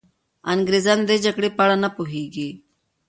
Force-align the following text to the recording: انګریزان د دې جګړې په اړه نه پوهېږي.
انګریزان 0.51 0.99
د 1.03 1.05
دې 1.09 1.17
جګړې 1.25 1.49
په 1.55 1.61
اړه 1.65 1.75
نه 1.83 1.89
پوهېږي. 1.95 2.49